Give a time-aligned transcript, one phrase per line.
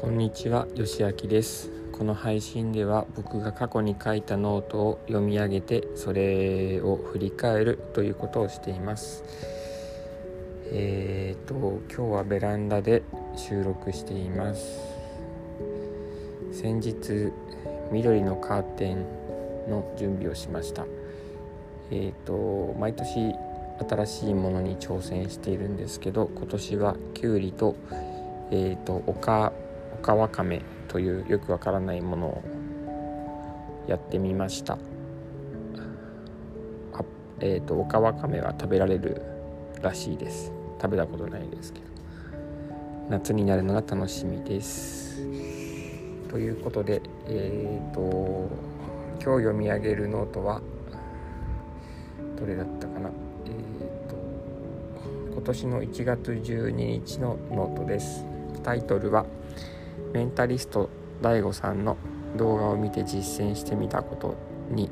[0.00, 1.72] こんにちは、よしあきです。
[1.90, 9.24] この配信では僕が過去に書いたノートを読み上げてそれを振り返るということをしています。
[10.66, 13.02] えーと、今日はベランダで
[13.34, 14.78] 収録しています。
[16.52, 17.32] 先日、
[17.90, 19.04] 緑のカーテン
[19.68, 20.86] の準備をしました。
[21.90, 23.34] えーと、毎年
[23.90, 27.74] 新しいものに挑戦しているんですけど今年はきゅうりと,、
[28.52, 29.52] えーと、とおか
[30.08, 32.42] おかわかめというよくわからないものを
[33.86, 34.78] やってみました。
[36.94, 37.04] あ、
[37.40, 39.20] えーと、とおかわかめは食べられる
[39.82, 40.50] らしいです。
[40.80, 41.86] 食べたことないですけど。
[43.10, 45.18] 夏になるのが楽しみです。
[46.30, 50.62] ということでえっ、ー、と今日読み上げるノートは
[52.38, 53.10] どれだったかな。
[53.44, 54.16] えー、と
[55.34, 58.24] 今年の1月12日のノートです。
[58.62, 59.26] タイトルは
[60.12, 60.88] 「メンタリスト
[61.22, 61.96] DAIGO さんの
[62.36, 64.36] 動画を見て実践してみたこと
[64.70, 64.90] に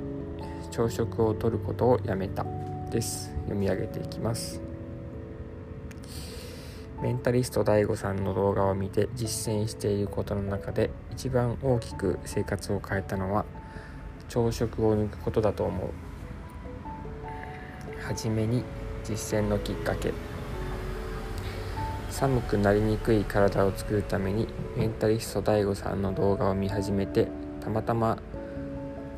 [0.70, 2.44] 朝食をとることをやめた」
[2.90, 3.30] です。
[3.46, 4.60] 読み上げていきます
[7.00, 13.44] メンタリスト DAIGO さんの動画を見て実践していることの中で一番大きく生活を変えたのは
[14.28, 15.90] 朝食を抜くことだと思う。
[18.02, 18.64] 初めに
[19.04, 20.12] 実践のきっかけ。
[22.18, 27.28] 寒くなりにくい体を作るためにメンタリスト DAIGO さんの動画を見始めて
[27.60, 28.16] たまたま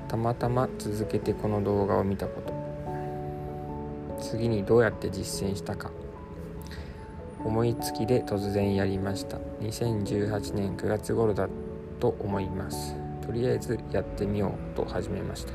[0.08, 2.52] たまたま続けてこの動画を見たこと。
[4.20, 5.92] 次にどうやって実践したか。
[7.44, 9.36] 思いつきで突然やりました。
[9.60, 11.48] 2018年9月頃だ
[12.00, 12.96] と思います。
[13.24, 15.52] とりあえずやってみようと始めました。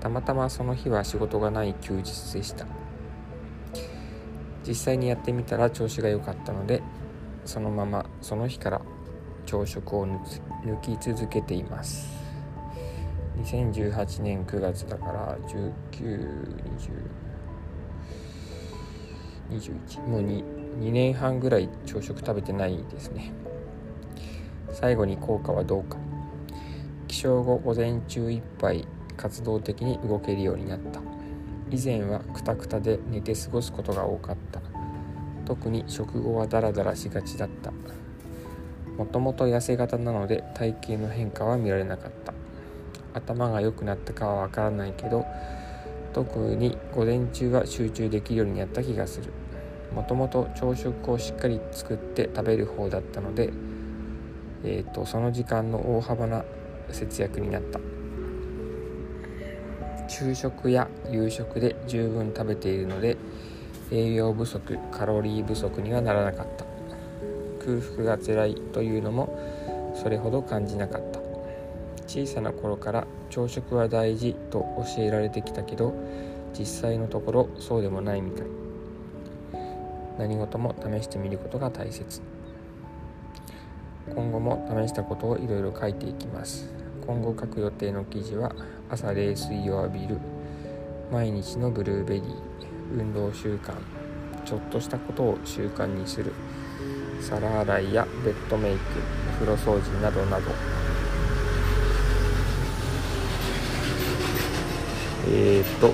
[0.00, 2.66] たまたまその日は仕事がない休日でした。
[4.66, 6.82] 実際にやってみたら調子が良かったので
[7.44, 8.82] そのままその日から
[9.46, 12.26] 朝食を抜き続けています。
[13.38, 15.38] 2018年9月だから
[19.50, 20.42] 192021もう 2,
[20.80, 23.32] 2年半ぐらい朝食食べてないですね。
[24.72, 25.96] 最後に効果はどうか。
[27.06, 31.00] 起床後午前中いっぱい活動的に動けるようになった。
[31.70, 34.60] 以前はクタクタで寝て過ごすことが多かった。
[35.44, 37.72] 特に食後はダラダラしがちだった。
[38.96, 42.34] もともと痩せ型なので体型の変化は見られなかった。
[43.14, 45.24] 頭が良くなったかはわからないけど
[46.12, 49.32] 特に午前中は集中できるようになった気がする。
[49.94, 53.52] もともと朝食をしっかり作って食べる方だったので、
[54.64, 56.44] えーと、とその時間の大幅な
[56.90, 57.80] 節約になった。
[60.08, 63.16] 昼食や夕食で十分食べているので
[63.90, 66.64] 栄養不足カロリー不足にはならなかった。
[67.64, 71.20] 空腹が辛いというのもそれほど感じなかった。
[72.06, 74.60] 小さな頃から朝食は大事と
[74.96, 75.92] 教えられてきたけど
[76.56, 78.46] 実際のところそうでもないみたい。
[80.18, 82.22] 何事も試してみることが大切。
[84.14, 86.72] 今後も試したことをいろいろ書いていきます。
[87.06, 88.54] 今後書く予定の記事は
[88.90, 90.18] 朝冷水を浴びる
[91.12, 92.24] 毎日のブルーベリー
[92.92, 93.74] 運動習慣
[94.44, 96.32] ちょっとしたことを習慣にする
[97.20, 98.80] 皿洗いやベッドメイク
[99.30, 100.44] お風呂掃除などなど。
[105.28, 105.92] えーと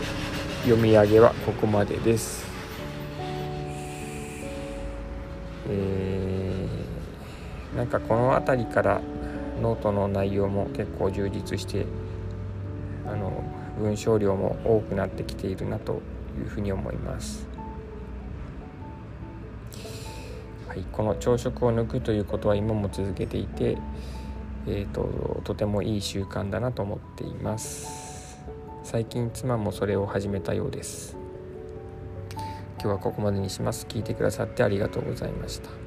[0.62, 2.47] 読み上げはここまでです。
[5.69, 9.00] えー、なんかこの辺りから
[9.62, 11.87] ノートの内容も結構充実して
[13.06, 13.45] あの
[13.78, 16.03] 文章量も多くなってきているなと
[16.39, 17.49] いうふうに思います。
[20.69, 23.77] はい、この朝食を抜くということは今も続けていて、
[24.67, 28.43] えーと、とてもいい習慣だなと思っています。
[28.83, 31.17] 最近妻もそれを始めたようです。
[32.81, 33.87] 今日はここまでにします。
[33.87, 35.81] 聞いてくださってありがとうございました。